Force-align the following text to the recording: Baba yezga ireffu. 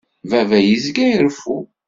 Baba 0.29 0.57
yezga 0.67 1.03
ireffu. 1.11 1.55